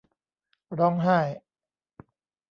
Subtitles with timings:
[0.79, 1.19] ร้องไห้